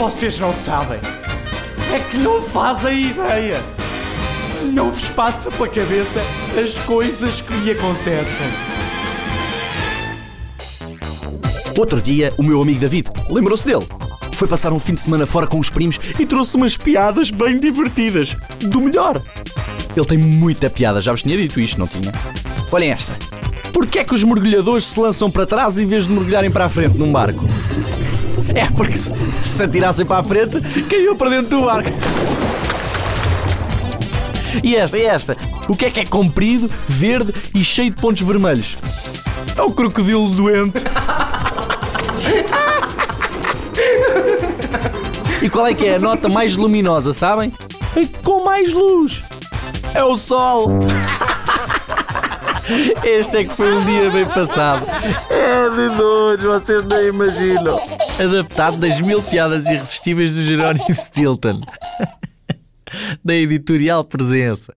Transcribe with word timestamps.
Vocês 0.00 0.40
não 0.40 0.50
sabem. 0.54 0.98
É 1.94 1.98
que 1.98 2.16
não 2.16 2.40
fazem 2.40 3.10
ideia. 3.10 3.62
Não 4.72 4.90
vos 4.90 5.10
passa 5.10 5.50
pela 5.50 5.68
cabeça 5.68 6.22
as 6.58 6.78
coisas 6.78 7.42
que 7.42 7.52
me 7.52 7.70
acontecem. 7.72 8.46
Outro 11.76 12.00
dia, 12.00 12.32
o 12.38 12.42
meu 12.42 12.62
amigo 12.62 12.80
David 12.80 13.10
lembrou-se 13.28 13.66
dele. 13.66 13.86
Foi 14.36 14.48
passar 14.48 14.72
um 14.72 14.80
fim 14.80 14.94
de 14.94 15.02
semana 15.02 15.26
fora 15.26 15.46
com 15.46 15.60
os 15.60 15.68
primos 15.68 16.00
e 16.18 16.24
trouxe 16.24 16.56
umas 16.56 16.78
piadas 16.78 17.30
bem 17.30 17.60
divertidas. 17.60 18.34
Do 18.58 18.80
melhor. 18.80 19.20
Ele 19.94 20.06
tem 20.06 20.16
muita 20.16 20.70
piada, 20.70 21.02
já 21.02 21.12
vos 21.12 21.20
tinha 21.20 21.36
dito 21.36 21.60
isto, 21.60 21.78
não 21.78 21.86
tinha? 21.86 22.10
Olhem 22.72 22.90
esta. 22.90 23.14
Porquê 23.70 23.98
é 23.98 24.04
que 24.04 24.14
os 24.14 24.24
mergulhadores 24.24 24.86
se 24.86 24.98
lançam 24.98 25.30
para 25.30 25.44
trás 25.44 25.76
em 25.76 25.86
vez 25.86 26.06
de 26.06 26.14
mergulharem 26.14 26.50
para 26.50 26.64
a 26.64 26.68
frente 26.70 26.96
num 26.96 27.12
barco? 27.12 27.44
É 28.54 28.66
porque 28.76 28.96
se, 28.96 29.12
se 29.14 29.62
atirassem 29.62 30.06
para 30.06 30.18
a 30.18 30.22
frente, 30.22 30.60
caiu 30.88 31.16
para 31.16 31.30
dentro 31.30 31.58
do 31.58 31.64
barco. 31.66 31.90
E 34.62 34.76
esta, 34.76 34.98
e 34.98 35.06
esta? 35.06 35.36
O 35.68 35.76
que 35.76 35.86
é 35.86 35.90
que 35.90 36.00
é 36.00 36.04
comprido, 36.04 36.70
verde 36.88 37.32
e 37.54 37.64
cheio 37.64 37.90
de 37.90 37.96
pontos 37.96 38.22
vermelhos? 38.22 38.76
É 39.56 39.62
o 39.62 39.72
crocodilo 39.72 40.30
doente. 40.30 40.78
E 45.42 45.48
qual 45.48 45.66
é 45.66 45.74
que 45.74 45.86
é 45.86 45.96
a 45.96 45.98
nota 45.98 46.28
mais 46.28 46.54
luminosa, 46.54 47.14
sabem? 47.14 47.52
É 47.96 48.06
com 48.22 48.44
mais 48.44 48.72
luz. 48.72 49.22
É 49.94 50.04
o 50.04 50.16
sol. 50.16 50.80
Este 53.04 53.38
é 53.38 53.44
que 53.44 53.54
foi 53.54 53.72
um 53.72 53.84
dia 53.84 54.10
bem 54.10 54.26
passado. 54.26 54.86
É 55.30 55.70
de 55.70 55.96
dois, 55.96 56.42
vocês 56.42 56.84
nem 56.84 57.08
imaginam. 57.08 57.80
Adaptado 58.18 58.76
das 58.76 59.00
mil 59.00 59.22
piadas 59.22 59.66
irresistíveis 59.66 60.34
do 60.34 60.42
Jerónimo 60.42 60.94
Stilton. 60.94 61.60
Da 63.24 63.32
editorial 63.36 64.02
Presença. 64.02 64.66